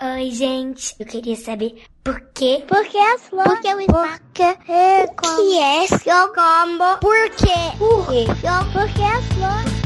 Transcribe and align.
Oi, 0.00 0.30
gente. 0.30 0.94
Eu 1.00 1.06
queria 1.06 1.34
saber 1.34 1.82
por 2.04 2.20
quê? 2.32 2.62
Por 2.68 2.86
que 2.86 2.96
as 2.96 3.22
flores? 3.22 3.52
Por 3.52 3.60
que 3.60 3.74
o 3.74 3.80
espaço? 3.80 4.20
Por 4.20 4.32
que 4.32 4.42
é 4.42 5.04
O 5.04 5.36
que 5.36 5.58
é 5.58 5.86
seu 5.88 6.28
combo? 6.28 6.98
Por 7.00 7.30
quê? 7.30 7.76
Por 7.76 8.06
quê? 8.06 8.24
Por 8.72 8.88
que 8.92 9.02
as 9.02 9.24
flores? 9.34 9.78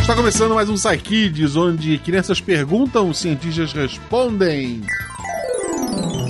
Está 0.00 0.14
começando 0.14 0.54
mais 0.54 0.70
um 0.70 0.76
Psy 0.76 0.96
Kids, 0.96 1.56
onde 1.56 1.98
crianças 1.98 2.40
perguntam, 2.40 3.10
os 3.10 3.18
cientistas 3.18 3.74
respondem. 3.74 4.80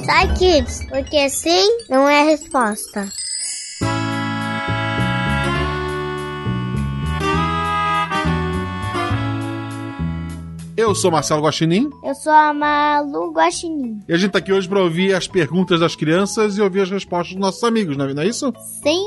Sai, 0.06 0.34
kids, 0.34 0.84
porque 0.88 1.28
sim 1.28 1.78
não 1.88 2.08
é 2.08 2.24
resposta. 2.24 3.08
Eu 10.86 10.94
sou 10.94 11.10
Marcelo 11.10 11.42
Guaxinim 11.42 11.90
Eu 12.00 12.14
sou 12.14 12.32
a 12.32 12.54
Malu 12.54 13.32
Guaxinim. 13.32 13.98
e 14.08 14.14
a 14.14 14.16
gente 14.16 14.30
tá 14.30 14.38
aqui 14.38 14.52
hoje 14.52 14.68
para 14.68 14.80
ouvir 14.80 15.12
as 15.16 15.26
perguntas 15.26 15.80
das 15.80 15.96
crianças 15.96 16.56
e 16.56 16.62
ouvir 16.62 16.82
as 16.82 16.90
respostas 16.90 17.32
dos 17.34 17.40
nossos 17.40 17.64
amigos, 17.64 17.96
não 17.96 18.04
é 18.04 18.14
não 18.14 18.22
é 18.22 18.26
isso? 18.28 18.52
Sim. 18.84 19.02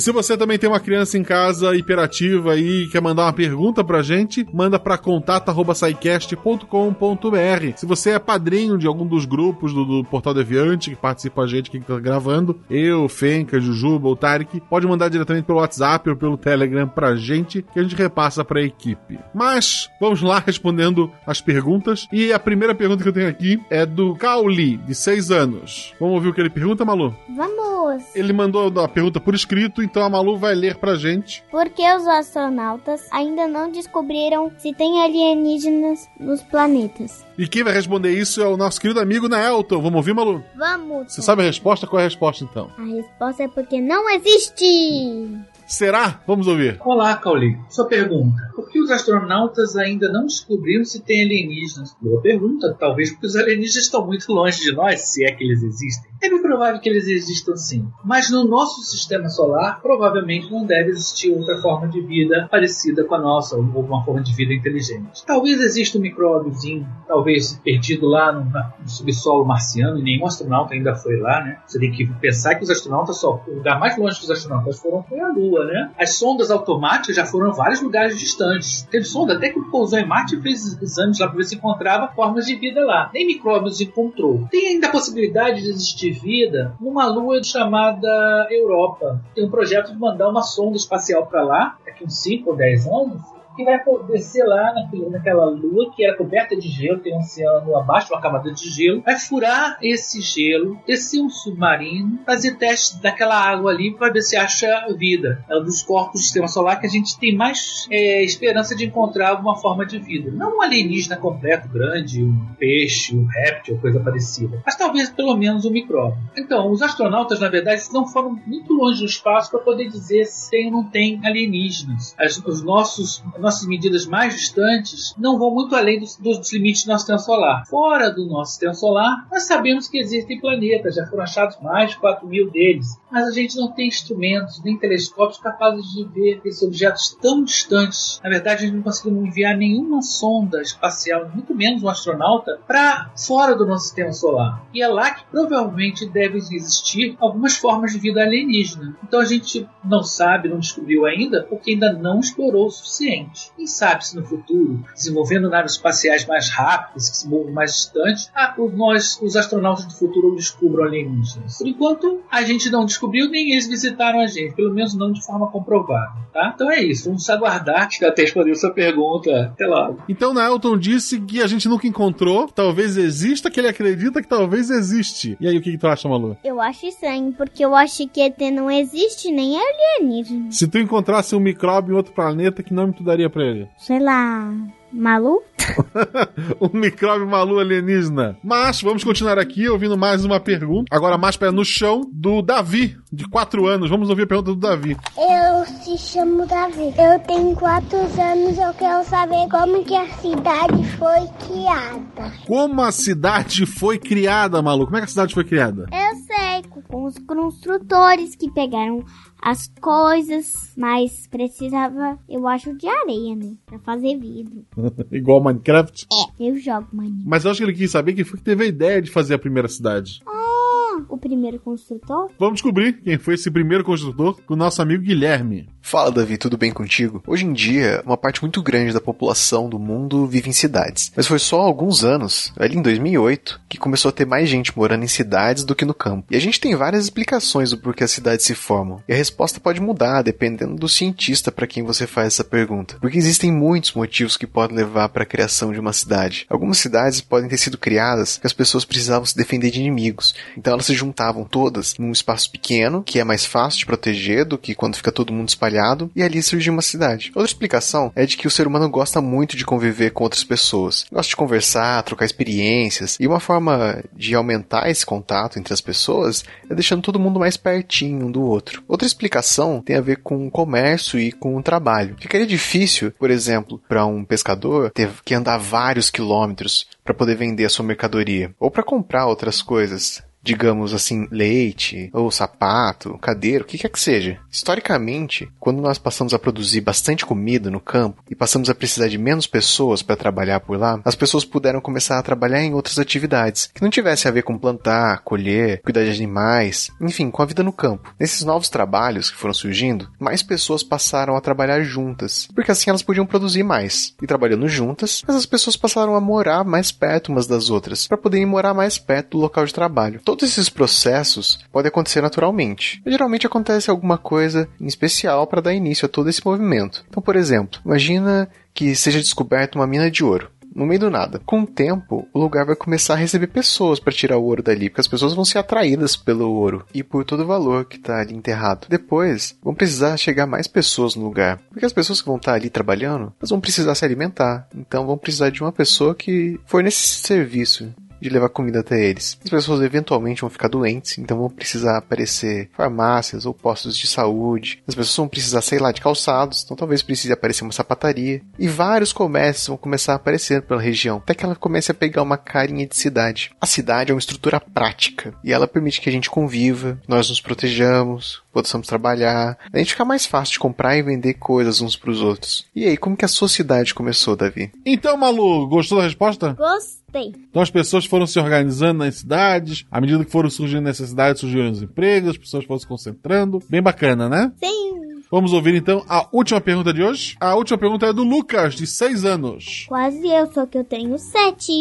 Se 0.00 0.10
você 0.12 0.34
também 0.34 0.58
tem 0.58 0.68
uma 0.68 0.80
criança 0.80 1.18
em 1.18 1.22
casa 1.22 1.76
hiperativa 1.76 2.56
e 2.56 2.88
quer 2.88 3.02
mandar 3.02 3.26
uma 3.26 3.34
pergunta 3.34 3.84
pra 3.84 4.00
gente, 4.00 4.46
manda 4.50 4.78
pra 4.78 4.96
contato@saicast.com.br. 4.96 7.76
Se 7.76 7.84
você 7.84 8.12
é 8.12 8.18
padrinho 8.18 8.78
de 8.78 8.86
algum 8.86 9.06
dos 9.06 9.26
grupos 9.26 9.74
do, 9.74 9.84
do 9.84 10.02
Portal 10.04 10.32
Deviante 10.32 10.88
que 10.88 10.96
participa 10.96 11.42
a 11.42 11.46
gente 11.46 11.70
que 11.70 11.78
tá 11.80 12.00
gravando, 12.00 12.58
eu, 12.70 13.10
Fenca, 13.10 13.60
Jujuba 13.60 14.08
ou 14.08 14.16
Tarek, 14.16 14.62
pode 14.70 14.86
mandar 14.86 15.10
diretamente 15.10 15.44
pelo 15.44 15.58
WhatsApp 15.58 16.08
ou 16.08 16.16
pelo 16.16 16.38
Telegram 16.38 16.88
pra 16.88 17.14
gente 17.14 17.60
que 17.60 17.78
a 17.78 17.82
gente 17.82 17.94
repassa 17.94 18.42
pra 18.42 18.62
equipe. 18.62 19.18
Mas 19.34 19.90
vamos 20.00 20.22
lá 20.22 20.42
respondendo 20.44 21.12
as 21.26 21.42
perguntas. 21.42 22.08
E 22.10 22.32
a 22.32 22.38
primeira 22.38 22.74
pergunta 22.74 23.02
que 23.02 23.08
eu 23.10 23.12
tenho 23.12 23.28
aqui 23.28 23.60
é 23.68 23.84
do 23.84 24.14
Cauli, 24.14 24.78
de 24.78 24.94
6 24.94 25.30
anos. 25.30 25.92
Vamos 26.00 26.14
ouvir 26.14 26.28
o 26.28 26.32
que 26.32 26.40
ele 26.40 26.48
pergunta, 26.48 26.86
Malu? 26.86 27.14
Vamos. 27.36 27.69
Ele 28.14 28.32
mandou 28.32 28.72
a 28.80 28.88
pergunta 28.88 29.20
por 29.20 29.34
escrito, 29.34 29.82
então 29.82 30.02
a 30.02 30.10
Malu 30.10 30.36
vai 30.36 30.54
ler 30.54 30.76
pra 30.76 30.94
gente. 30.96 31.42
Por 31.50 31.68
que 31.70 31.82
os 31.94 32.06
astronautas 32.06 33.06
ainda 33.10 33.46
não 33.46 33.70
descobriram 33.70 34.50
se 34.58 34.72
tem 34.74 35.02
alienígenas 35.02 36.08
nos 36.18 36.42
planetas? 36.42 37.24
E 37.38 37.48
quem 37.48 37.62
vai 37.64 37.72
responder 37.72 38.12
isso 38.12 38.42
é 38.42 38.46
o 38.46 38.56
nosso 38.56 38.80
querido 38.80 39.00
amigo 39.00 39.28
Naelton. 39.28 39.80
Vamos 39.80 39.96
ouvir, 39.96 40.14
Malu? 40.14 40.44
Vamos. 40.54 41.12
Você 41.12 41.22
sabe 41.22 41.42
a 41.42 41.46
resposta? 41.46 41.86
Qual 41.86 41.98
é 41.98 42.04
a 42.04 42.08
resposta, 42.08 42.44
então? 42.44 42.70
A 42.76 42.84
resposta 42.84 43.42
é 43.44 43.48
porque 43.48 43.80
não 43.80 44.10
existe. 44.10 45.28
Será? 45.70 46.20
Vamos 46.26 46.48
ouvir. 46.48 46.80
Olá, 46.84 47.14
Cauli. 47.16 47.56
Sua 47.68 47.86
pergunta. 47.86 48.50
Por 48.56 48.68
que 48.68 48.80
os 48.80 48.90
astronautas 48.90 49.76
ainda 49.76 50.10
não 50.10 50.26
descobriram 50.26 50.84
se 50.84 51.00
tem 51.00 51.24
alienígenas? 51.24 51.96
Boa 52.02 52.20
pergunta. 52.20 52.76
Talvez 52.76 53.12
porque 53.12 53.28
os 53.28 53.36
alienígenas 53.36 53.84
estão 53.84 54.04
muito 54.04 54.32
longe 54.32 54.60
de 54.60 54.72
nós, 54.72 55.12
se 55.12 55.24
é 55.24 55.30
que 55.30 55.44
eles 55.44 55.62
existem. 55.62 56.10
É 56.20 56.28
bem 56.28 56.42
provável 56.42 56.80
que 56.80 56.88
eles 56.88 57.06
existam 57.06 57.56
sim. 57.56 57.88
Mas 58.04 58.28
no 58.30 58.44
nosso 58.44 58.82
sistema 58.82 59.28
solar, 59.28 59.80
provavelmente 59.80 60.50
não 60.50 60.66
deve 60.66 60.90
existir 60.90 61.30
outra 61.30 61.56
forma 61.62 61.88
de 61.88 62.00
vida 62.00 62.48
parecida 62.50 63.04
com 63.04 63.14
a 63.14 63.20
nossa, 63.20 63.56
ou 63.56 63.62
uma 63.62 64.04
forma 64.04 64.22
de 64.22 64.34
vida 64.34 64.52
inteligente. 64.52 65.24
Talvez 65.24 65.60
exista 65.60 65.98
um 65.98 66.02
micróbiozinho, 66.02 66.86
talvez 67.06 67.58
perdido 67.64 68.06
lá 68.06 68.32
no, 68.32 68.44
no 68.44 68.88
subsolo 68.88 69.46
marciano, 69.46 69.98
e 69.98 70.02
nenhum 70.02 70.26
astronauta 70.26 70.74
ainda 70.74 70.96
foi 70.96 71.16
lá, 71.18 71.44
né? 71.44 71.58
Você 71.64 71.78
tem 71.78 71.92
que 71.92 72.06
pensar 72.20 72.56
que 72.56 72.64
os 72.64 72.70
astronautas 72.70 73.18
só. 73.18 73.42
O 73.46 73.54
lugar 73.54 73.78
mais 73.78 73.96
longe 73.96 74.18
que 74.18 74.24
os 74.24 74.30
astronautas 74.30 74.78
foram 74.80 75.02
foi 75.04 75.20
a 75.20 75.28
Lua, 75.28 75.59
né? 75.64 75.90
As 75.98 76.16
sondas 76.16 76.50
automáticas 76.50 77.16
já 77.16 77.24
foram 77.24 77.50
a 77.50 77.54
vários 77.54 77.80
lugares 77.80 78.18
distantes. 78.18 78.82
Teve 78.90 79.04
sonda 79.04 79.34
até 79.34 79.50
que 79.50 79.60
pousou 79.70 79.98
em 79.98 80.06
Marte 80.06 80.36
e 80.36 80.40
fez 80.40 80.80
exames 80.80 81.18
lá 81.18 81.28
para 81.28 81.36
ver 81.36 81.44
se 81.44 81.54
encontrava 81.56 82.12
formas 82.14 82.46
de 82.46 82.56
vida 82.56 82.84
lá. 82.84 83.10
Nem 83.12 83.26
micróbios 83.26 83.80
encontrou. 83.80 84.46
Tem 84.50 84.68
ainda 84.68 84.88
a 84.88 84.90
possibilidade 84.90 85.62
de 85.62 85.68
existir 85.68 86.12
vida 86.12 86.74
numa 86.80 87.06
lua 87.06 87.42
chamada 87.42 88.46
Europa. 88.50 89.20
Tem 89.34 89.44
um 89.44 89.50
projeto 89.50 89.92
de 89.92 89.98
mandar 89.98 90.28
uma 90.28 90.42
sonda 90.42 90.76
espacial 90.76 91.26
para 91.26 91.42
lá, 91.42 91.76
daqui 91.84 92.04
uns 92.04 92.20
5 92.22 92.50
ou 92.50 92.56
10 92.56 92.86
anos, 92.86 93.39
que 93.60 93.64
vai 93.64 93.80
descer 94.08 94.44
lá 94.44 94.72
naquele- 94.74 95.10
naquela 95.10 95.46
lua 95.46 95.90
que 95.94 96.04
era 96.04 96.16
coberta 96.16 96.56
de 96.56 96.68
gelo, 96.68 96.98
tem 96.98 97.14
um 97.14 97.18
oceano 97.18 97.76
abaixo, 97.76 98.12
uma 98.12 98.20
camada 98.20 98.52
de 98.52 98.70
gelo, 98.70 99.02
vai 99.02 99.18
furar 99.18 99.78
esse 99.82 100.20
gelo, 100.20 100.78
descer 100.86 101.20
um 101.20 101.28
submarino, 101.28 102.18
fazer 102.24 102.56
testes 102.56 102.98
daquela 103.00 103.34
água 103.36 103.70
ali 103.70 103.92
para 103.94 104.12
ver 104.12 104.22
se 104.22 104.36
acha 104.36 104.86
vida. 104.96 105.44
É 105.48 105.56
um 105.56 105.64
dos 105.64 105.82
corpos 105.82 106.20
do 106.20 106.24
sistema 106.24 106.48
solar 106.48 106.80
que 106.80 106.86
a 106.86 106.90
gente 106.90 107.18
tem 107.18 107.34
mais 107.34 107.86
é, 107.90 108.22
esperança 108.24 108.74
de 108.74 108.84
encontrar 108.86 109.30
alguma 109.30 109.56
forma 109.56 109.84
de 109.86 109.98
vida. 109.98 110.30
Não 110.30 110.58
um 110.58 110.62
alienígena 110.62 111.16
completo, 111.16 111.68
grande, 111.68 112.22
um 112.24 112.46
peixe, 112.58 113.16
um 113.16 113.24
réptil, 113.26 113.78
coisa 113.78 114.00
parecida, 114.00 114.62
mas 114.64 114.76
talvez 114.76 115.10
pelo 115.10 115.36
menos 115.36 115.64
um 115.64 115.70
micróbio. 115.70 116.18
Então, 116.36 116.70
os 116.70 116.82
astronautas, 116.82 117.40
na 117.40 117.48
verdade, 117.48 117.82
não 117.92 118.06
foram 118.06 118.38
muito 118.46 118.72
longe 118.72 119.00
do 119.00 119.06
espaço 119.06 119.50
para 119.50 119.60
poder 119.60 119.88
dizer 119.88 120.24
se 120.24 120.50
tem 120.50 120.66
ou 120.66 120.72
não 120.72 120.84
tem 120.84 121.20
alienígenas. 121.24 122.14
As, 122.18 122.36
os 122.38 122.62
nossos, 122.62 123.22
nossas 123.50 123.66
medidas 123.66 124.06
mais 124.06 124.34
distantes 124.34 125.12
não 125.18 125.36
vão 125.36 125.50
muito 125.50 125.74
além 125.74 125.98
dos, 125.98 126.16
dos 126.16 126.52
limites 126.52 126.84
do 126.84 126.88
nosso 126.88 127.00
sistema 127.00 127.18
solar. 127.18 127.66
Fora 127.66 128.08
do 128.08 128.24
nosso 128.26 128.52
sistema 128.52 128.74
solar, 128.74 129.26
nós 129.28 129.42
sabemos 129.42 129.88
que 129.88 129.98
existem 129.98 130.40
planetas, 130.40 130.94
já 130.94 131.04
foram 131.06 131.24
achados 131.24 131.58
mais 131.60 131.90
de 131.90 131.98
4 131.98 132.28
mil 132.28 132.48
deles, 132.48 132.86
mas 133.10 133.26
a 133.26 133.32
gente 133.32 133.56
não 133.56 133.72
tem 133.72 133.88
instrumentos 133.88 134.62
nem 134.62 134.78
telescópios 134.78 135.40
capazes 135.40 135.84
de 135.90 136.04
ver 136.04 136.40
esses 136.44 136.62
objetos 136.62 137.16
tão 137.20 137.42
distantes. 137.42 138.20
Na 138.22 138.30
verdade, 138.30 138.62
a 138.62 138.66
gente 138.66 138.76
não 138.76 138.82
conseguiu 138.82 139.26
enviar 139.26 139.56
nenhuma 139.56 140.00
sonda 140.00 140.62
espacial, 140.62 141.28
muito 141.34 141.52
menos 141.52 141.82
um 141.82 141.88
astronauta, 141.88 142.60
para 142.68 143.10
fora 143.16 143.56
do 143.56 143.66
nosso 143.66 143.86
sistema 143.86 144.12
solar. 144.12 144.64
E 144.72 144.80
é 144.80 144.86
lá 144.86 145.10
que 145.10 145.24
provavelmente 145.24 146.08
devem 146.08 146.38
existir 146.38 147.16
algumas 147.18 147.56
formas 147.56 147.92
de 147.92 147.98
vida 147.98 148.22
alienígena. 148.22 148.96
Então 149.02 149.18
a 149.18 149.24
gente 149.24 149.68
não 149.84 150.04
sabe, 150.04 150.48
não 150.48 150.60
descobriu 150.60 151.04
ainda, 151.04 151.42
porque 151.42 151.72
ainda 151.72 151.92
não 151.92 152.20
explorou 152.20 152.66
o 152.66 152.70
suficiente. 152.70 153.29
Quem 153.56 153.66
sabe 153.66 154.06
se 154.06 154.16
no 154.16 154.24
futuro, 154.24 154.80
desenvolvendo 154.94 155.48
naves 155.48 155.72
espaciais 155.72 156.26
mais 156.26 156.48
rápidas, 156.50 157.08
que 157.10 157.16
se 157.16 157.28
movam 157.28 157.52
mais 157.52 157.72
distantes, 157.72 158.30
ah, 158.34 158.54
os- 158.58 158.72
nós, 158.76 159.18
os 159.22 159.36
astronautas 159.36 159.84
do 159.86 159.92
futuro, 159.94 160.34
descubram 160.34 160.84
alienígenas. 160.84 161.58
Por 161.58 161.66
enquanto, 161.66 162.20
a 162.30 162.42
gente 162.42 162.70
não 162.70 162.84
descobriu, 162.84 163.28
nem 163.30 163.52
eles 163.52 163.66
visitaram 163.68 164.20
a 164.20 164.26
gente, 164.26 164.54
pelo 164.54 164.72
menos 164.72 164.94
não 164.94 165.12
de 165.12 165.24
forma 165.24 165.50
comprovada. 165.50 166.12
Tá? 166.32 166.52
Então 166.54 166.70
é 166.70 166.82
isso, 166.82 167.06
vamos 167.06 167.28
aguardar. 167.28 167.86
Acho 167.86 167.98
que 167.98 168.04
até 168.04 168.22
respondeu 168.22 168.54
sua 168.54 168.70
pergunta. 168.70 169.50
Até 169.52 169.66
logo. 169.66 169.98
Então 170.08 170.32
Naelton 170.32 170.78
disse 170.78 171.20
que 171.20 171.42
a 171.42 171.46
gente 171.46 171.68
nunca 171.68 171.86
encontrou, 171.86 172.46
talvez 172.48 172.96
exista, 172.96 173.50
que 173.50 173.58
ele 173.58 173.68
acredita 173.68 174.22
que 174.22 174.28
talvez 174.28 174.70
existe. 174.70 175.36
E 175.40 175.48
aí, 175.48 175.56
o 175.56 175.60
que, 175.60 175.72
que 175.72 175.78
tu 175.78 175.86
acha, 175.88 176.08
Malu? 176.08 176.36
Eu 176.44 176.60
acho 176.60 176.86
estranho, 176.86 177.32
porque 177.32 177.64
eu 177.64 177.74
acho 177.74 178.06
que 178.08 178.20
ET 178.20 178.38
não 178.52 178.70
existe 178.70 179.32
nem 179.32 179.56
alienígena. 179.58 180.52
Se 180.52 180.68
tu 180.68 180.78
encontrasse 180.78 181.34
um 181.34 181.40
micróbio 181.40 181.94
em 181.94 181.96
outro 181.96 182.12
planeta, 182.12 182.62
que 182.62 182.72
nome 182.72 182.92
tu 182.92 183.02
daria 183.02 183.19
pra 183.28 183.44
ele? 183.44 183.68
Sei 183.76 183.98
lá. 183.98 184.50
Malu? 184.92 185.42
um 186.60 186.76
micróbio 186.76 187.26
malu 187.26 187.58
alienígena. 187.58 188.36
Mas 188.42 188.82
vamos 188.82 189.04
continuar 189.04 189.38
aqui 189.38 189.68
ouvindo 189.68 189.96
mais 189.96 190.24
uma 190.24 190.40
pergunta. 190.40 190.86
Agora 190.90 191.16
mais 191.16 191.36
pé 191.36 191.50
no 191.50 191.64
chão 191.64 192.02
do 192.12 192.42
Davi, 192.42 192.96
de 193.12 193.28
4 193.28 193.66
anos. 193.66 193.90
Vamos 193.90 194.10
ouvir 194.10 194.22
a 194.22 194.26
pergunta 194.26 194.52
do 194.52 194.60
Davi. 194.60 194.96
Eu 195.16 195.64
se 195.66 195.96
chamo 195.98 196.46
Davi. 196.46 196.92
Eu 196.98 197.18
tenho 197.20 197.54
quatro 197.54 197.98
anos. 197.98 198.58
Eu 198.58 198.74
quero 198.74 199.04
saber 199.04 199.48
como 199.48 199.84
que 199.84 199.94
a 199.94 200.08
cidade 200.08 200.84
foi 200.98 201.28
criada. 201.46 202.32
Como 202.46 202.82
a 202.82 202.90
cidade 202.90 203.66
foi 203.66 203.98
criada, 203.98 204.60
Malu? 204.62 204.86
Como 204.86 204.96
é 204.96 205.00
que 205.00 205.06
a 205.06 205.08
cidade 205.08 205.34
foi 205.34 205.44
criada? 205.44 205.86
Eu 205.92 206.16
sei, 206.16 206.62
com 206.88 207.04
os 207.04 207.16
construtores 207.18 208.34
que 208.34 208.50
pegaram 208.50 209.04
as 209.42 209.68
coisas, 209.80 210.72
mas 210.76 211.26
precisava, 211.26 212.18
eu 212.28 212.46
acho, 212.46 212.74
de 212.76 212.86
areia, 212.86 213.34
né? 213.34 213.54
Pra 213.66 213.78
fazer 213.78 214.18
vidro. 214.18 214.64
Igual 215.10 215.42
Minecraft. 215.42 216.06
É, 216.12 216.48
eu 216.48 216.58
jogo, 216.58 216.88
maninho. 216.92 217.22
Mas 217.24 217.44
eu 217.44 217.50
acho 217.50 217.58
que 217.58 217.64
ele 217.64 217.76
quis 217.76 217.90
saber 217.90 218.12
quem 218.12 218.24
foi 218.24 218.38
que 218.38 218.44
teve 218.44 218.64
a 218.64 218.68
ideia 218.68 219.00
de 219.00 219.10
fazer 219.10 219.34
a 219.34 219.38
primeira 219.38 219.68
cidade. 219.68 220.20
Ah, 220.26 221.02
o 221.08 221.16
primeiro 221.16 221.58
construtor? 221.58 222.30
Vamos 222.38 222.54
descobrir 222.54 223.00
quem 223.00 223.18
foi 223.18 223.34
esse 223.34 223.50
primeiro 223.50 223.84
construtor 223.84 224.40
com 224.42 224.54
o 224.54 224.56
nosso 224.56 224.82
amigo 224.82 225.02
Guilherme. 225.02 225.68
Fala, 225.82 226.10
Davi, 226.10 226.36
tudo 226.36 226.56
bem 226.56 226.70
contigo? 226.70 227.22
Hoje 227.26 227.44
em 227.44 227.52
dia, 227.52 228.02
uma 228.04 228.16
parte 228.16 228.42
muito 228.42 228.62
grande 228.62 228.92
da 228.92 229.00
população 229.00 229.68
do 229.68 229.78
mundo 229.78 230.26
vive 230.26 230.48
em 230.48 230.52
cidades. 230.52 231.10
Mas 231.16 231.26
foi 231.26 231.38
só 231.38 231.60
há 231.60 231.64
alguns 231.64 232.04
anos, 232.04 232.52
ali 232.58 232.76
em 232.76 232.82
2008, 232.82 233.60
que 233.68 233.78
começou 233.78 234.10
a 234.10 234.12
ter 234.12 234.24
mais 234.24 234.48
gente 234.48 234.76
morando 234.76 235.04
em 235.04 235.08
cidades 235.08 235.64
do 235.64 235.74
que 235.74 235.84
no 235.84 235.94
campo. 235.94 236.26
E 236.30 236.36
a 236.36 236.40
gente 236.40 236.60
tem 236.60 236.76
várias 236.76 237.04
explicações 237.04 237.70
do 237.70 237.78
porquê 237.78 238.04
as 238.04 238.10
cidades 238.10 238.46
se 238.46 238.54
formam. 238.54 239.02
E 239.08 239.12
a 239.12 239.16
resposta 239.16 239.58
pode 239.58 239.80
mudar 239.80 240.22
dependendo 240.22 240.76
do 240.76 240.88
cientista 240.88 241.50
para 241.50 241.66
quem 241.66 241.82
você 241.82 242.06
faz 242.06 242.28
essa 242.28 242.44
pergunta. 242.44 242.96
Porque 243.00 243.18
existem 243.18 243.50
muitos 243.50 243.92
motivos 243.92 244.36
que 244.36 244.46
podem 244.46 244.76
levar 244.76 245.08
para 245.08 245.24
a 245.24 245.26
criação 245.26 245.72
de 245.72 245.80
uma 245.80 245.92
cidade. 245.92 246.46
Algumas 246.48 246.78
cidades 246.78 247.20
podem 247.20 247.48
ter 247.48 247.58
sido 247.58 247.78
criadas 247.78 248.36
porque 248.36 248.46
as 248.46 248.52
pessoas 248.52 248.84
precisavam 248.84 249.26
se 249.26 249.36
defender 249.36 249.70
de 249.70 249.80
inimigos. 249.80 250.34
Então 250.56 250.74
elas 250.74 250.86
se 250.86 250.94
juntavam 250.94 251.44
todas 251.44 251.96
num 251.98 252.12
espaço 252.12 252.50
pequeno, 252.50 253.02
que 253.02 253.18
é 253.18 253.24
mais 253.24 253.44
fácil 253.44 253.80
de 253.80 253.86
proteger 253.86 254.44
do 254.44 254.58
que 254.58 254.74
quando 254.74 254.96
fica 254.96 255.10
todo 255.10 255.32
mundo 255.32 255.48
espalhado, 255.70 256.10
e 256.14 256.22
ali 256.22 256.42
surgiu 256.42 256.72
uma 256.72 256.82
cidade. 256.82 257.30
Outra 257.34 257.50
explicação 257.50 258.12
é 258.14 258.26
de 258.26 258.36
que 258.36 258.46
o 258.46 258.50
ser 258.50 258.66
humano 258.66 258.88
gosta 258.88 259.20
muito 259.20 259.56
de 259.56 259.64
conviver 259.64 260.10
com 260.10 260.24
outras 260.24 260.44
pessoas. 260.44 261.06
Gosta 261.10 261.30
de 261.30 261.36
conversar, 261.36 262.02
trocar 262.02 262.24
experiências, 262.24 263.16
e 263.20 263.26
uma 263.26 263.40
forma 263.40 264.02
de 264.12 264.34
aumentar 264.34 264.90
esse 264.90 265.06
contato 265.06 265.58
entre 265.58 265.72
as 265.72 265.80
pessoas 265.80 266.44
é 266.68 266.74
deixando 266.74 267.02
todo 267.02 267.18
mundo 267.18 267.40
mais 267.40 267.56
pertinho 267.56 268.26
um 268.26 268.30
do 268.30 268.42
outro. 268.42 268.82
Outra 268.88 269.06
explicação 269.06 269.80
tem 269.80 269.96
a 269.96 270.00
ver 270.00 270.18
com 270.18 270.46
o 270.46 270.50
comércio 270.50 271.18
e 271.18 271.30
com 271.32 271.56
o 271.56 271.62
trabalho. 271.62 272.16
Ficaria 272.20 272.46
difícil, 272.46 273.12
por 273.12 273.30
exemplo, 273.30 273.80
para 273.88 274.04
um 274.04 274.24
pescador 274.24 274.90
ter 274.90 275.10
que 275.24 275.34
andar 275.34 275.58
vários 275.58 276.10
quilômetros 276.10 276.86
para 277.04 277.14
poder 277.14 277.36
vender 277.36 277.64
a 277.64 277.68
sua 277.68 277.84
mercadoria 277.84 278.52
ou 278.58 278.70
para 278.70 278.82
comprar 278.82 279.26
outras 279.26 279.62
coisas 279.62 280.22
digamos 280.42 280.94
assim, 280.94 281.26
leite, 281.30 282.10
ou 282.12 282.30
sapato, 282.30 283.18
cadeira, 283.18 283.64
o 283.64 283.66
que 283.66 283.78
quer 283.78 283.90
que 283.90 284.00
seja. 284.00 284.38
Historicamente, 284.50 285.50
quando 285.58 285.82
nós 285.82 285.98
passamos 285.98 286.32
a 286.32 286.38
produzir 286.38 286.80
bastante 286.80 287.26
comida 287.26 287.70
no 287.70 287.80
campo 287.80 288.22
e 288.28 288.34
passamos 288.34 288.70
a 288.70 288.74
precisar 288.74 289.08
de 289.08 289.18
menos 289.18 289.46
pessoas 289.46 290.02
para 290.02 290.16
trabalhar 290.16 290.60
por 290.60 290.78
lá, 290.78 291.00
as 291.04 291.14
pessoas 291.14 291.44
puderam 291.44 291.80
começar 291.80 292.18
a 292.18 292.22
trabalhar 292.22 292.62
em 292.62 292.74
outras 292.74 292.98
atividades 292.98 293.70
que 293.72 293.82
não 293.82 293.90
tivessem 293.90 294.28
a 294.28 294.32
ver 294.32 294.42
com 294.42 294.58
plantar, 294.58 295.22
colher, 295.22 295.82
cuidar 295.82 296.04
de 296.04 296.10
animais, 296.10 296.90
enfim, 297.00 297.30
com 297.30 297.42
a 297.42 297.46
vida 297.46 297.62
no 297.62 297.72
campo. 297.72 298.14
Nesses 298.18 298.42
novos 298.42 298.68
trabalhos 298.68 299.30
que 299.30 299.36
foram 299.36 299.54
surgindo, 299.54 300.08
mais 300.18 300.42
pessoas 300.42 300.82
passaram 300.82 301.36
a 301.36 301.40
trabalhar 301.40 301.82
juntas, 301.82 302.48
porque 302.54 302.70
assim 302.70 302.90
elas 302.90 303.02
podiam 303.02 303.26
produzir 303.26 303.62
mais. 303.62 304.14
E 304.22 304.26
trabalhando 304.26 304.68
juntas, 304.68 305.22
essas 305.28 305.46
pessoas 305.46 305.76
passaram 305.76 306.14
a 306.14 306.20
morar 306.20 306.64
mais 306.64 306.90
perto 306.92 307.30
umas 307.30 307.46
das 307.46 307.70
outras, 307.70 308.06
para 308.06 308.18
poderem 308.18 308.46
morar 308.46 308.74
mais 308.74 308.98
perto 308.98 309.30
do 309.30 309.38
local 309.38 309.64
de 309.64 309.74
trabalho. 309.74 310.20
Todos 310.30 310.48
esses 310.48 310.68
processos 310.68 311.58
podem 311.72 311.88
acontecer 311.88 312.20
naturalmente. 312.22 313.02
Geralmente 313.04 313.48
acontece 313.48 313.90
alguma 313.90 314.16
coisa 314.16 314.68
em 314.80 314.86
especial 314.86 315.44
para 315.44 315.60
dar 315.60 315.74
início 315.74 316.06
a 316.06 316.08
todo 316.08 316.30
esse 316.30 316.46
movimento. 316.46 317.04
Então, 317.08 317.20
por 317.20 317.34
exemplo, 317.34 317.80
imagina 317.84 318.48
que 318.72 318.94
seja 318.94 319.18
descoberta 319.18 319.76
uma 319.76 319.88
mina 319.88 320.08
de 320.08 320.22
ouro 320.22 320.48
no 320.72 320.86
meio 320.86 321.00
do 321.00 321.10
nada. 321.10 321.40
Com 321.44 321.62
o 321.62 321.66
tempo, 321.66 322.28
o 322.32 322.38
lugar 322.38 322.64
vai 322.64 322.76
começar 322.76 323.14
a 323.14 323.16
receber 323.16 323.48
pessoas 323.48 323.98
para 323.98 324.12
tirar 324.12 324.38
o 324.38 324.44
ouro 324.44 324.62
dali, 324.62 324.88
porque 324.88 325.00
as 325.00 325.08
pessoas 325.08 325.34
vão 325.34 325.44
ser 325.44 325.58
atraídas 325.58 326.14
pelo 326.14 326.48
ouro 326.48 326.86
e 326.94 327.02
por 327.02 327.24
todo 327.24 327.42
o 327.42 327.46
valor 327.46 327.86
que 327.86 327.96
está 327.96 328.20
ali 328.20 328.32
enterrado. 328.32 328.86
Depois, 328.88 329.58
vão 329.60 329.74
precisar 329.74 330.16
chegar 330.16 330.46
mais 330.46 330.68
pessoas 330.68 331.16
no 331.16 331.24
lugar, 331.24 331.58
porque 331.70 331.84
as 331.84 331.92
pessoas 331.92 332.20
que 332.20 332.28
vão 332.28 332.36
estar 332.36 332.52
tá 332.52 332.56
ali 332.56 332.70
trabalhando, 332.70 333.32
elas 333.40 333.50
vão 333.50 333.60
precisar 333.60 333.96
se 333.96 334.04
alimentar. 334.04 334.68
Então, 334.72 335.08
vão 335.08 335.18
precisar 335.18 335.50
de 335.50 335.60
uma 335.60 335.72
pessoa 335.72 336.14
que 336.14 336.60
forneça 336.66 336.98
esse 336.98 337.26
serviço 337.26 337.92
de 338.20 338.28
levar 338.28 338.48
comida 338.48 338.80
até 338.80 339.00
eles. 339.02 339.38
As 339.42 339.50
pessoas 339.50 339.80
eventualmente 339.80 340.40
vão 340.40 340.50
ficar 340.50 340.68
doentes, 340.68 341.18
então 341.18 341.38
vão 341.38 341.50
precisar 341.50 341.96
aparecer 341.98 342.68
farmácias 342.76 343.46
ou 343.46 343.54
postos 343.54 343.96
de 343.96 344.06
saúde. 344.06 344.82
As 344.86 344.94
pessoas 344.94 345.16
vão 345.16 345.28
precisar, 345.28 345.60
sei 345.60 345.78
lá, 345.78 345.92
de 345.92 346.00
calçados, 346.00 346.62
então 346.64 346.76
talvez 346.76 347.02
precise 347.02 347.32
aparecer 347.32 347.64
uma 347.64 347.72
sapataria. 347.72 348.42
E 348.58 348.68
vários 348.68 349.12
comércios 349.12 349.68
vão 349.68 349.76
começar 349.76 350.12
a 350.12 350.16
aparecer 350.16 350.62
pela 350.62 350.80
região, 350.80 351.18
até 351.18 351.34
que 351.34 351.44
ela 351.44 351.56
comece 351.56 351.90
a 351.90 351.94
pegar 351.94 352.22
uma 352.22 352.36
carinha 352.36 352.86
de 352.86 352.96
cidade. 352.96 353.50
A 353.60 353.66
cidade 353.66 354.10
é 354.10 354.14
uma 354.14 354.20
estrutura 354.20 354.60
prática 354.60 355.34
e 355.44 355.52
ela 355.52 355.66
permite 355.66 356.00
que 356.00 356.08
a 356.08 356.12
gente 356.12 356.30
conviva, 356.30 356.98
nós 357.06 357.28
nos 357.28 357.40
protejamos, 357.40 358.42
possamos 358.52 358.86
trabalhar, 358.86 359.58
a 359.72 359.78
gente 359.78 359.92
fica 359.92 360.04
mais 360.04 360.26
fácil 360.26 360.54
de 360.54 360.58
comprar 360.58 360.96
e 360.96 361.02
vender 361.02 361.34
coisas 361.34 361.80
uns 361.80 361.96
para 361.96 362.10
os 362.10 362.20
outros. 362.20 362.66
E 362.74 362.84
aí, 362.84 362.96
como 362.96 363.16
que 363.16 363.24
a 363.24 363.28
sociedade 363.28 363.94
começou, 363.94 364.36
Davi? 364.36 364.70
Então, 364.84 365.16
Malu, 365.16 365.68
gostou 365.68 365.98
da 365.98 366.04
resposta? 366.04 366.54
Gostei. 366.54 367.09
Então 367.50 367.62
as 367.62 367.70
pessoas 367.70 368.04
foram 368.04 368.26
se 368.26 368.38
organizando 368.38 369.00
nas 369.00 369.16
cidades, 369.16 369.84
à 369.90 370.00
medida 370.00 370.24
que 370.24 370.30
foram 370.30 370.48
surgindo 370.50 370.82
necessidades, 370.82 371.40
surgiram 371.40 371.70
os 371.70 371.82
empregos, 371.82 372.30
as 372.30 372.38
pessoas 372.38 372.64
foram 372.64 372.78
se 372.78 372.86
concentrando. 372.86 373.62
Bem 373.68 373.82
bacana, 373.82 374.28
né? 374.28 374.52
Sim. 374.62 375.09
Vamos 375.30 375.52
ouvir 375.52 375.76
então 375.76 376.04
a 376.08 376.26
última 376.32 376.60
pergunta 376.60 376.92
de 376.92 377.04
hoje. 377.04 377.36
A 377.40 377.54
última 377.54 377.78
pergunta 377.78 378.04
é 378.06 378.12
do 378.12 378.24
Lucas, 378.24 378.74
de 378.74 378.84
6 378.84 379.24
anos. 379.24 379.84
Quase 379.88 380.26
eu, 380.26 380.52
só 380.52 380.66
que 380.66 380.76
eu 380.76 380.82
tenho 380.82 381.16
sete. 381.18 381.72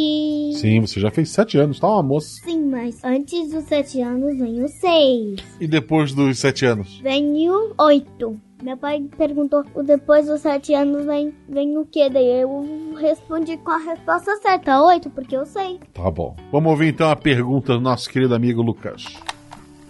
Sim, 0.54 0.82
você 0.82 1.00
já 1.00 1.10
fez 1.10 1.32
7 1.32 1.58
anos, 1.58 1.80
tá 1.80 1.88
uma 1.88 2.04
moça. 2.04 2.42
Sim, 2.44 2.66
mas 2.70 3.04
antes 3.04 3.50
dos 3.52 3.64
sete 3.64 4.02
anos 4.02 4.38
vem 4.38 4.64
o 4.64 4.68
seis. 4.68 5.40
E 5.60 5.66
depois 5.68 6.14
dos 6.14 6.38
7 6.38 6.66
anos? 6.68 7.00
Vem 7.02 7.50
o 7.50 7.74
oito. 7.80 8.40
Meu 8.62 8.78
pai 8.78 9.02
perguntou, 9.18 9.64
"O 9.74 9.82
depois 9.82 10.28
dos 10.28 10.42
sete 10.42 10.74
anos 10.76 11.06
vem, 11.06 11.34
vem 11.48 11.76
o 11.78 11.86
quê? 11.86 12.08
Daí 12.10 12.42
eu 12.42 12.94
respondi 13.00 13.58
com 13.58 13.72
a 13.72 13.78
resposta 13.78 14.36
certa, 14.44 14.84
oito, 14.84 15.10
porque 15.10 15.36
eu 15.36 15.46
sei. 15.46 15.80
Tá 15.94 16.12
bom. 16.12 16.36
Vamos 16.52 16.70
ouvir 16.70 16.90
então 16.90 17.10
a 17.10 17.16
pergunta 17.16 17.74
do 17.74 17.80
nosso 17.82 18.10
querido 18.10 18.36
amigo 18.36 18.62
Lucas. 18.62 19.06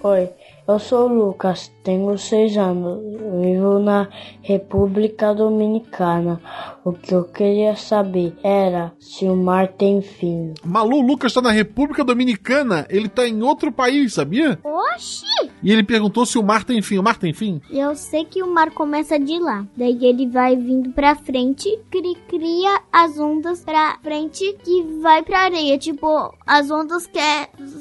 Oi, 0.02 0.30
eu 0.70 0.78
sou 0.78 1.10
o 1.10 1.14
Lucas, 1.14 1.72
tenho 1.84 2.16
seis 2.16 2.56
anos, 2.56 3.00
vivo 3.42 3.80
na 3.80 4.08
República 4.44 5.34
Dominicana. 5.34 6.40
O 6.86 6.94
que 6.94 7.14
eu 7.14 7.24
queria 7.24 7.76
saber 7.76 8.36
era 8.44 8.94
se 9.00 9.26
o 9.26 9.36
mar 9.36 9.68
tem 9.70 10.00
fim. 10.02 10.54
Malu, 10.64 10.98
o 10.98 11.02
Lucas 11.02 11.34
tá 11.34 11.42
na 11.42 11.50
República 11.52 12.04
Dominicana, 12.04 12.86
ele 12.88 13.10
tá 13.10 13.28
em 13.28 13.42
outro 13.42 13.72
país, 13.72 14.14
sabia? 14.14 14.60
Oxi! 14.64 15.26
E 15.64 15.72
ele 15.72 15.84
perguntou 15.84 16.26
se 16.26 16.38
o 16.38 16.44
mar 16.44 16.64
tem 16.64 16.82
fim. 16.82 17.00
O 17.00 17.04
mar 17.04 17.18
tem 17.18 17.34
fim? 17.34 17.62
Eu 17.72 17.96
sei 17.96 18.24
que 18.24 18.44
o 18.44 18.54
mar 18.54 18.72
começa 18.72 19.20
de 19.20 19.40
lá. 19.40 19.66
Daí 19.76 20.06
ele 20.06 20.28
vai 20.28 20.56
vindo 20.56 20.92
pra 20.92 21.16
frente, 21.16 21.80
cri 21.90 22.16
cria 22.28 22.82
as 22.92 23.20
ondas 23.20 23.64
pra 23.64 23.98
frente 24.04 24.56
que 24.64 24.84
vai 25.02 25.24
pra 25.24 25.46
areia. 25.46 25.78
Tipo, 25.78 26.34
as 26.46 26.70
ondas 26.70 27.08
que 27.08 27.20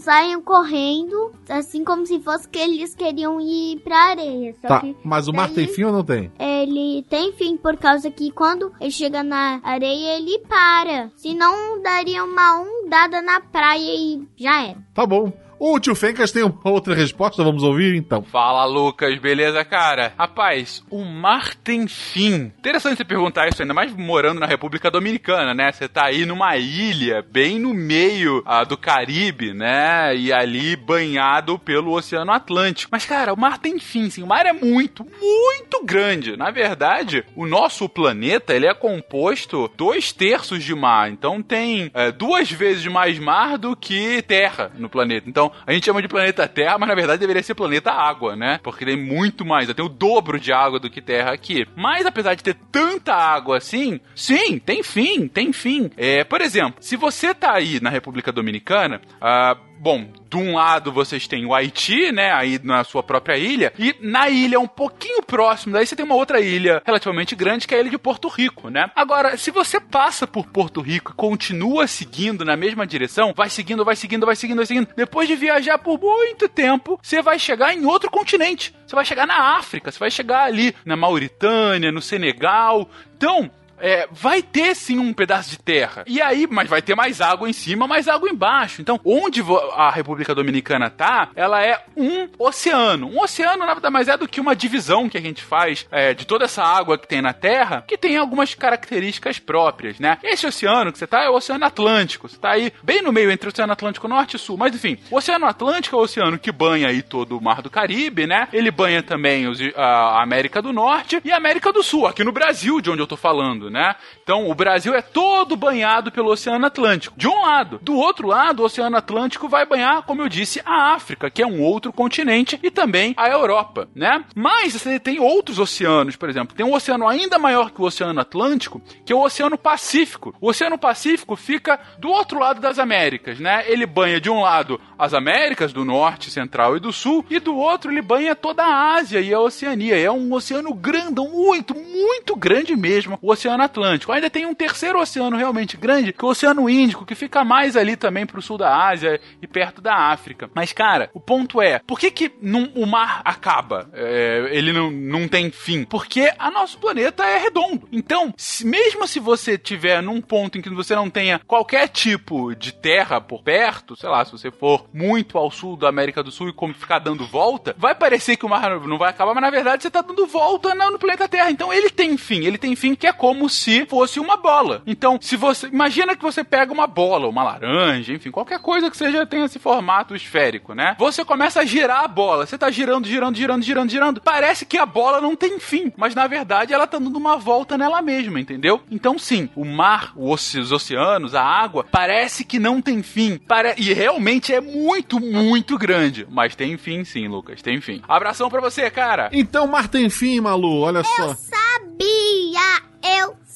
saem 0.00 0.40
correndo, 0.40 1.32
assim 1.48 1.84
como 1.84 2.06
se 2.06 2.18
fosse 2.20 2.48
que 2.48 2.77
eles 2.78 2.94
queriam 2.94 3.40
ir 3.40 3.80
pra 3.80 4.10
areia. 4.10 4.54
Tá, 4.62 4.82
mas 5.02 5.28
o 5.28 5.32
mar 5.32 5.50
tem 5.50 5.66
fim 5.66 5.84
ou 5.84 5.92
não 5.92 6.04
tem? 6.04 6.30
Ele 6.38 7.04
tem 7.08 7.32
fim 7.32 7.56
por 7.56 7.76
causa 7.76 8.10
que 8.10 8.30
quando 8.30 8.72
ele 8.80 8.90
chega 8.90 9.22
na 9.22 9.60
areia, 9.62 10.18
ele 10.18 10.38
para. 10.40 11.10
Senão 11.16 11.82
daria 11.82 12.24
uma 12.24 12.60
ondada 12.60 13.20
na 13.20 13.40
praia 13.40 13.94
e 13.94 14.22
já 14.36 14.62
era. 14.64 14.78
Tá 14.94 15.04
bom. 15.04 15.32
O 15.60 15.80
tio 15.80 15.94
Fencas 15.94 16.30
tem 16.30 16.44
uma 16.44 16.70
outra 16.70 16.94
resposta, 16.94 17.42
vamos 17.42 17.64
ouvir 17.64 17.96
então. 17.96 18.22
Fala, 18.22 18.64
Lucas, 18.64 19.18
beleza, 19.18 19.64
cara? 19.64 20.12
Rapaz, 20.16 20.84
o 20.88 21.04
mar 21.04 21.52
tem 21.56 21.88
fim. 21.88 22.52
Interessante 22.58 22.98
você 22.98 23.04
perguntar 23.04 23.48
isso, 23.48 23.60
ainda 23.60 23.74
mais 23.74 23.92
morando 23.92 24.38
na 24.38 24.46
República 24.46 24.88
Dominicana, 24.88 25.54
né? 25.54 25.72
Você 25.72 25.88
tá 25.88 26.06
aí 26.06 26.24
numa 26.24 26.56
ilha, 26.56 27.24
bem 27.28 27.58
no 27.58 27.74
meio 27.74 28.40
ah, 28.46 28.62
do 28.62 28.78
Caribe, 28.78 29.52
né? 29.52 30.14
E 30.16 30.32
ali 30.32 30.76
banhado 30.76 31.58
pelo 31.58 31.92
Oceano 31.92 32.30
Atlântico. 32.30 32.90
Mas, 32.92 33.04
cara, 33.04 33.34
o 33.34 33.36
mar 33.36 33.58
tem 33.58 33.80
fim, 33.80 34.08
sim. 34.08 34.22
O 34.22 34.28
mar 34.28 34.46
é 34.46 34.52
muito, 34.52 35.04
muito 35.20 35.84
grande. 35.84 36.36
Na 36.36 36.52
verdade, 36.52 37.24
o 37.34 37.46
nosso 37.46 37.88
planeta, 37.88 38.54
ele 38.54 38.66
é 38.66 38.74
composto 38.74 39.68
dois 39.76 40.12
terços 40.12 40.62
de 40.62 40.74
mar. 40.74 41.10
Então 41.10 41.42
tem 41.42 41.90
é, 41.94 42.12
duas 42.12 42.48
vezes 42.48 42.86
mais 42.86 43.18
mar 43.18 43.58
do 43.58 43.74
que 43.74 44.22
terra 44.22 44.70
no 44.78 44.88
planeta. 44.88 45.28
Então, 45.28 45.47
a 45.66 45.72
gente 45.72 45.84
chama 45.84 46.02
de 46.02 46.08
planeta 46.08 46.48
Terra, 46.48 46.78
mas 46.78 46.88
na 46.88 46.94
verdade 46.94 47.20
deveria 47.20 47.42
ser 47.42 47.54
planeta 47.54 47.90
Água, 47.90 48.36
né? 48.36 48.60
Porque 48.62 48.84
tem 48.84 48.96
muito 48.96 49.44
mais, 49.44 49.72
tem 49.72 49.84
o 49.84 49.88
dobro 49.88 50.38
de 50.38 50.52
água 50.52 50.78
do 50.78 50.90
que 50.90 51.00
Terra 51.00 51.32
aqui. 51.32 51.66
Mas 51.76 52.06
apesar 52.06 52.34
de 52.34 52.42
ter 52.42 52.54
tanta 52.70 53.14
água 53.14 53.58
assim, 53.58 54.00
sim, 54.14 54.58
tem 54.58 54.82
fim, 54.82 55.28
tem 55.28 55.52
fim. 55.52 55.90
É, 55.96 56.24
por 56.24 56.40
exemplo, 56.40 56.76
se 56.80 56.96
você 56.96 57.34
tá 57.34 57.54
aí 57.54 57.80
na 57.80 57.90
República 57.90 58.32
Dominicana, 58.32 59.00
ah, 59.20 59.56
Bom, 59.78 60.08
de 60.28 60.36
um 60.36 60.54
lado 60.54 60.92
vocês 60.92 61.26
têm 61.26 61.46
o 61.46 61.54
Haiti, 61.54 62.10
né, 62.12 62.32
aí 62.32 62.60
na 62.62 62.82
sua 62.84 63.02
própria 63.02 63.36
ilha, 63.36 63.72
e 63.78 63.94
na 64.00 64.28
ilha 64.28 64.58
um 64.58 64.66
pouquinho 64.66 65.22
próximo, 65.22 65.72
daí 65.72 65.86
você 65.86 65.94
tem 65.94 66.04
uma 66.04 66.14
outra 66.14 66.40
ilha 66.40 66.82
relativamente 66.84 67.36
grande, 67.36 67.66
que 67.66 67.74
é 67.74 67.78
a 67.78 67.80
ilha 67.80 67.90
de 67.90 67.98
Porto 67.98 68.28
Rico, 68.28 68.68
né? 68.68 68.90
Agora, 68.94 69.36
se 69.36 69.50
você 69.50 69.80
passa 69.80 70.26
por 70.26 70.46
Porto 70.46 70.80
Rico 70.80 71.12
e 71.12 71.14
continua 71.14 71.86
seguindo 71.86 72.44
na 72.44 72.56
mesma 72.56 72.86
direção, 72.86 73.32
vai 73.34 73.48
seguindo, 73.48 73.84
vai 73.84 73.96
seguindo, 73.96 74.26
vai 74.26 74.36
seguindo, 74.36 74.56
vai 74.56 74.66
seguindo, 74.66 74.88
depois 74.96 75.28
de 75.28 75.36
viajar 75.36 75.78
por 75.78 75.98
muito 76.00 76.48
tempo, 76.48 76.98
você 77.02 77.22
vai 77.22 77.38
chegar 77.38 77.74
em 77.74 77.84
outro 77.84 78.10
continente. 78.10 78.74
Você 78.86 78.96
vai 78.96 79.04
chegar 79.04 79.26
na 79.26 79.58
África, 79.58 79.92
você 79.92 79.98
vai 79.98 80.10
chegar 80.10 80.44
ali 80.44 80.74
na 80.84 80.96
Mauritânia, 80.96 81.92
no 81.92 82.00
Senegal. 82.00 82.88
Então, 83.16 83.50
é, 83.80 84.08
vai 84.10 84.42
ter 84.42 84.74
sim 84.74 84.98
um 84.98 85.12
pedaço 85.12 85.50
de 85.50 85.58
terra. 85.58 86.04
E 86.06 86.20
aí, 86.20 86.46
mas 86.48 86.68
vai 86.68 86.82
ter 86.82 86.94
mais 86.94 87.20
água 87.20 87.48
em 87.48 87.52
cima, 87.52 87.86
mais 87.86 88.08
água 88.08 88.28
embaixo. 88.28 88.80
Então, 88.80 89.00
onde 89.04 89.42
a 89.74 89.90
República 89.90 90.34
Dominicana 90.34 90.90
tá, 90.90 91.30
ela 91.34 91.64
é 91.64 91.84
um 91.96 92.28
oceano. 92.38 93.08
Um 93.08 93.20
oceano 93.20 93.64
nada 93.64 93.90
mais 93.90 94.08
é 94.08 94.16
do 94.16 94.28
que 94.28 94.40
uma 94.40 94.56
divisão 94.56 95.08
que 95.08 95.18
a 95.18 95.20
gente 95.20 95.42
faz 95.42 95.86
é, 95.90 96.14
de 96.14 96.26
toda 96.26 96.44
essa 96.44 96.62
água 96.62 96.98
que 96.98 97.08
tem 97.08 97.22
na 97.22 97.32
Terra, 97.32 97.84
que 97.86 97.96
tem 97.96 98.16
algumas 98.16 98.54
características 98.54 99.38
próprias, 99.38 99.98
né? 99.98 100.18
Esse 100.22 100.46
oceano 100.46 100.92
que 100.92 100.98
você 100.98 101.06
tá 101.06 101.24
é 101.24 101.28
o 101.28 101.34
Oceano 101.34 101.64
Atlântico. 101.64 102.28
Você 102.28 102.38
tá 102.38 102.50
aí 102.52 102.72
bem 102.82 103.02
no 103.02 103.12
meio 103.12 103.30
entre 103.30 103.48
o 103.48 103.52
Oceano 103.52 103.72
Atlântico 103.72 104.08
Norte 104.08 104.36
e 104.36 104.38
Sul. 104.38 104.56
Mas 104.56 104.74
enfim, 104.74 104.98
o 105.10 105.16
Oceano 105.16 105.46
Atlântico 105.46 105.96
é 105.96 105.98
o 105.98 106.02
oceano 106.02 106.38
que 106.38 106.52
banha 106.52 106.88
aí 106.88 107.02
todo 107.02 107.36
o 107.36 107.42
Mar 107.42 107.62
do 107.62 107.70
Caribe, 107.70 108.26
né? 108.26 108.48
Ele 108.52 108.70
banha 108.70 109.02
também 109.02 109.46
os, 109.46 109.58
a 109.76 110.22
América 110.22 110.60
do 110.60 110.72
Norte 110.72 111.20
e 111.24 111.32
a 111.32 111.36
América 111.36 111.72
do 111.72 111.82
Sul, 111.82 112.06
aqui 112.06 112.24
no 112.24 112.32
Brasil, 112.32 112.80
de 112.80 112.90
onde 112.90 113.02
eu 113.02 113.06
tô 113.06 113.16
falando 113.16 113.67
né? 113.70 113.96
Então, 114.22 114.48
o 114.48 114.54
Brasil 114.54 114.94
é 114.94 115.02
todo 115.02 115.56
banhado 115.56 116.10
pelo 116.12 116.30
Oceano 116.30 116.66
Atlântico. 116.66 117.18
De 117.18 117.28
um 117.28 117.42
lado. 117.42 117.78
Do 117.82 117.94
outro 117.94 118.28
lado, 118.28 118.60
o 118.60 118.66
Oceano 118.66 118.96
Atlântico 118.96 119.48
vai 119.48 119.66
banhar, 119.66 120.02
como 120.02 120.22
eu 120.22 120.28
disse, 120.28 120.60
a 120.64 120.94
África, 120.94 121.30
que 121.30 121.42
é 121.42 121.46
um 121.46 121.62
outro 121.62 121.92
continente, 121.92 122.58
e 122.62 122.70
também 122.70 123.14
a 123.16 123.28
Europa, 123.28 123.88
né? 123.94 124.24
Mas 124.34 124.74
você 124.74 124.98
tem 124.98 125.20
outros 125.20 125.58
oceanos, 125.58 126.16
por 126.16 126.28
exemplo. 126.28 126.56
Tem 126.56 126.64
um 126.64 126.74
oceano 126.74 127.06
ainda 127.06 127.38
maior 127.38 127.70
que 127.70 127.80
o 127.80 127.84
Oceano 127.84 128.20
Atlântico, 128.20 128.80
que 129.04 129.12
é 129.12 129.16
o 129.16 129.22
Oceano 129.22 129.58
Pacífico. 129.58 130.34
O 130.40 130.48
Oceano 130.48 130.78
Pacífico 130.78 131.36
fica 131.36 131.78
do 131.98 132.08
outro 132.08 132.38
lado 132.38 132.60
das 132.60 132.78
Américas, 132.78 133.38
né? 133.38 133.64
Ele 133.66 133.86
banha 133.86 134.20
de 134.20 134.30
um 134.30 134.40
lado 134.40 134.80
as 134.98 135.14
Américas 135.14 135.72
do 135.72 135.84
Norte, 135.84 136.30
Central 136.30 136.76
e 136.76 136.80
do 136.80 136.92
Sul, 136.92 137.24
e 137.30 137.38
do 137.38 137.56
outro 137.56 137.90
ele 137.90 138.02
banha 138.02 138.34
toda 138.34 138.64
a 138.64 138.94
Ásia 138.94 139.20
e 139.20 139.32
a 139.32 139.40
Oceania. 139.40 139.96
É 139.96 140.10
um 140.10 140.32
oceano 140.32 140.74
grande, 140.74 141.20
muito, 141.20 141.74
muito 141.74 142.36
grande 142.36 142.76
mesmo, 142.76 143.18
o 143.22 143.30
Oceano 143.30 143.57
Atlântico. 143.64 144.12
Ainda 144.12 144.30
tem 144.30 144.46
um 144.46 144.54
terceiro 144.54 145.00
oceano 145.00 145.36
realmente 145.36 145.76
grande, 145.76 146.12
que 146.12 146.24
é 146.24 146.26
o 146.26 146.30
Oceano 146.30 146.68
Índico, 146.68 147.06
que 147.06 147.14
fica 147.14 147.44
mais 147.44 147.76
ali 147.76 147.96
também 147.96 148.26
pro 148.26 148.42
sul 148.42 148.58
da 148.58 148.88
Ásia 148.88 149.20
e 149.40 149.46
perto 149.46 149.80
da 149.80 149.94
África. 149.94 150.50
Mas, 150.54 150.72
cara, 150.72 151.10
o 151.14 151.20
ponto 151.20 151.60
é, 151.60 151.80
por 151.80 151.98
que 151.98 152.10
que 152.10 152.32
o 152.74 152.86
mar 152.86 153.22
acaba? 153.24 153.88
É, 153.92 154.48
ele 154.52 154.72
não, 154.72 154.90
não 154.90 155.28
tem 155.28 155.50
fim? 155.50 155.84
Porque 155.84 156.32
a 156.38 156.50
nosso 156.50 156.78
planeta 156.78 157.24
é 157.24 157.38
redondo. 157.38 157.88
Então, 157.92 158.32
se, 158.36 158.66
mesmo 158.66 159.06
se 159.06 159.20
você 159.20 159.56
tiver 159.56 160.02
num 160.02 160.20
ponto 160.20 160.58
em 160.58 160.62
que 160.62 160.70
você 160.70 160.94
não 160.94 161.10
tenha 161.10 161.40
qualquer 161.46 161.88
tipo 161.88 162.54
de 162.54 162.72
terra 162.72 163.20
por 163.20 163.42
perto, 163.42 163.96
sei 163.96 164.08
lá, 164.08 164.24
se 164.24 164.32
você 164.32 164.50
for 164.50 164.86
muito 164.92 165.38
ao 165.38 165.50
sul 165.50 165.76
da 165.76 165.88
América 165.88 166.22
do 166.22 166.30
Sul 166.30 166.48
e 166.48 166.52
como 166.52 166.74
ficar 166.74 166.98
dando 166.98 167.26
volta, 167.26 167.74
vai 167.78 167.94
parecer 167.94 168.36
que 168.36 168.46
o 168.46 168.48
mar 168.48 168.78
não 168.80 168.98
vai 168.98 169.10
acabar, 169.10 169.34
mas 169.34 169.42
na 169.42 169.50
verdade 169.50 169.82
você 169.82 169.90
tá 169.90 170.02
dando 170.02 170.26
volta 170.26 170.74
no 170.74 170.98
planeta 170.98 171.28
Terra. 171.28 171.50
Então 171.50 171.72
ele 171.72 171.90
tem 171.90 172.16
fim, 172.16 172.44
ele 172.44 172.58
tem 172.58 172.74
fim 172.76 172.94
que 172.94 173.06
é 173.06 173.12
como 173.12 173.47
se 173.48 173.86
fosse 173.86 174.20
uma 174.20 174.36
bola. 174.36 174.82
Então, 174.86 175.18
se 175.20 175.36
você. 175.36 175.66
Imagina 175.68 176.16
que 176.16 176.22
você 176.22 176.42
pega 176.44 176.72
uma 176.72 176.86
bola, 176.86 177.28
uma 177.28 177.42
laranja, 177.42 178.12
enfim, 178.12 178.30
qualquer 178.30 178.58
coisa 178.60 178.90
que 178.90 178.96
seja 178.96 179.26
tenha 179.26 179.44
esse 179.44 179.58
formato 179.58 180.14
esférico, 180.14 180.74
né? 180.74 180.96
Você 180.98 181.24
começa 181.24 181.60
a 181.60 181.64
girar 181.64 182.04
a 182.04 182.08
bola. 182.08 182.46
Você 182.46 182.58
tá 182.58 182.70
girando, 182.70 183.06
girando, 183.06 183.36
girando, 183.36 183.62
girando, 183.62 183.90
girando. 183.90 184.20
Parece 184.20 184.64
que 184.66 184.78
a 184.78 184.86
bola 184.86 185.20
não 185.20 185.36
tem 185.36 185.58
fim, 185.58 185.92
mas 185.96 186.14
na 186.14 186.26
verdade 186.26 186.72
ela 186.72 186.86
tá 186.86 186.98
dando 186.98 187.16
uma 187.16 187.36
volta 187.36 187.78
nela 187.78 188.02
mesma, 188.02 188.40
entendeu? 188.40 188.80
Então, 188.90 189.18
sim, 189.18 189.48
o 189.54 189.64
mar, 189.64 190.12
os 190.16 190.72
oceanos, 190.72 191.34
a 191.34 191.42
água, 191.42 191.84
parece 191.90 192.44
que 192.44 192.58
não 192.58 192.80
tem 192.80 193.02
fim. 193.02 193.38
Pare... 193.38 193.74
E 193.76 193.92
realmente 193.92 194.52
é 194.52 194.60
muito, 194.60 195.20
muito 195.20 195.76
grande. 195.78 196.26
Mas 196.30 196.54
tem 196.54 196.76
fim, 196.76 197.04
sim, 197.04 197.28
Lucas, 197.28 197.62
tem 197.62 197.80
fim. 197.80 198.02
Abração 198.08 198.48
pra 198.48 198.60
você, 198.60 198.90
cara. 198.90 199.28
Então, 199.32 199.66
mar 199.66 199.88
tem 199.88 200.08
fim, 200.10 200.40
Malu, 200.40 200.80
olha 200.80 201.02
só. 201.02 201.22
Eu 201.22 201.34
sabia! 201.34 201.58
Eu 201.58 201.67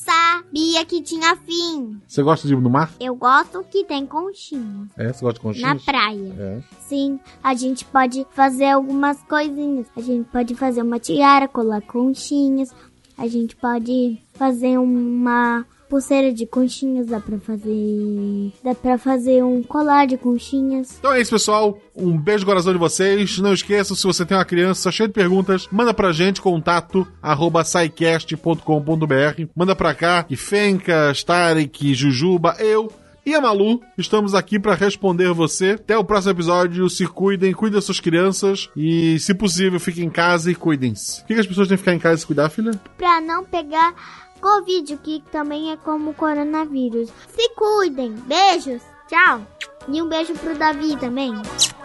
sabia 0.03 0.85
que 0.85 1.01
tinha 1.03 1.37
fim. 1.37 2.01
Você 2.07 2.23
gosta 2.23 2.47
de 2.49 2.55
ir 2.55 2.61
no 2.61 2.69
mar? 2.71 2.91
Eu 2.99 3.15
gosto 3.15 3.65
que 3.71 3.85
tem 3.85 4.05
conchinha. 4.05 4.89
É, 4.97 5.13
você 5.13 5.25
gosta 5.25 5.39
de 5.39 5.63
Na 5.63 5.71
conchinhas? 5.71 5.85
praia. 5.85 6.35
É. 6.39 6.63
Sim, 6.81 7.21
a 7.43 7.55
gente 7.55 7.85
pode 7.85 8.27
fazer 8.31 8.71
algumas 8.71 9.23
coisinhas. 9.23 9.87
A 9.97 10.01
gente 10.01 10.29
pode 10.31 10.55
fazer 10.55 10.83
uma 10.83 10.99
tiara, 10.99 11.47
colar 11.47 11.81
conchinhas. 11.83 12.75
A 13.17 13.29
gente 13.29 13.55
pode 13.57 14.21
fazer 14.35 14.79
uma 14.79 15.65
pulseira 15.93 16.33
de 16.33 16.47
conchinhas, 16.47 17.09
dá 17.09 17.21
pra 17.21 17.39
fazer. 17.39 18.51
Dá 18.65 18.75
pra 18.75 18.97
fazer 18.97 19.45
um 19.45 19.63
colar 19.63 20.07
de 20.07 20.17
conchinhas. 20.17 20.97
Então 20.99 21.13
é 21.13 21.21
isso, 21.21 21.33
pessoal. 21.33 21.79
Um 21.95 22.17
beijo 22.17 22.45
no 22.45 22.47
coração 22.47 22.73
de 22.73 22.79
vocês. 22.79 23.37
Não 23.41 23.53
esqueça, 23.53 23.95
se 23.95 24.03
você 24.03 24.25
tem 24.25 24.35
uma 24.35 24.45
criança 24.47 24.91
cheia 24.91 25.07
de 25.07 25.13
perguntas, 25.13 25.69
manda 25.71 25.93
pra 25.93 26.11
gente, 26.11 26.41
contato 26.41 27.07
arroba 27.21 27.63
saicast.com.br. 27.63 29.45
Manda 29.55 29.77
pra 29.77 29.95
cá, 29.95 30.23
que 30.23 30.35
Fencas, 30.35 31.23
Tarek, 31.23 31.93
Jujuba, 31.93 32.57
eu 32.59 32.91
e 33.27 33.35
a 33.35 33.41
Malu 33.43 33.83
estamos 33.99 34.35
aqui 34.35 34.59
pra 34.59 34.75
responder 34.75 35.31
você. 35.35 35.73
Até 35.73 35.95
o 35.99 36.05
próximo 36.05 36.33
episódio. 36.33 36.89
Se 36.89 37.07
cuidem, 37.07 37.53
cuidem 37.53 37.75
das 37.75 37.85
suas 37.85 38.01
crianças 38.01 38.71
e, 38.75 39.19
se 39.19 39.35
possível, 39.35 39.79
fiquem 39.79 40.07
em 40.07 40.11
casa 40.11 40.51
e 40.51 40.55
cuidem-se. 40.55 41.21
Por 41.21 41.27
que 41.27 41.35
que 41.35 41.41
as 41.41 41.47
pessoas 41.47 41.69
têm 41.69 41.77
que 41.77 41.83
ficar 41.83 41.95
em 41.95 41.99
casa 41.99 42.15
e 42.15 42.21
se 42.21 42.27
cuidar, 42.27 42.49
filha? 42.49 42.71
Pra 42.97 43.21
não 43.21 43.45
pegar 43.45 43.95
Covid, 44.43 44.97
que 44.99 45.23
também 45.31 45.71
é 45.71 45.77
como 45.77 46.13
coronavírus. 46.15 47.09
Se 47.29 47.49
cuidem. 47.51 48.13
Beijos. 48.27 48.83
Tchau. 49.09 49.41
E 49.89 50.03
um 50.03 50.09
beijo 50.09 50.35
pro 50.35 50.59
Davi 50.59 50.97
também. 50.97 51.33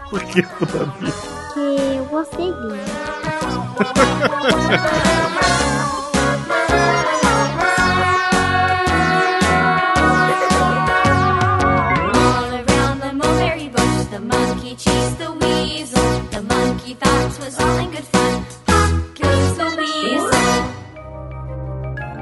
Por 0.09 0.23
que, 0.25 0.41
Davi? 0.41 1.13
Que 1.53 1.97
eu 1.97 2.05
gostei 2.05 2.51
dele. 2.51 2.81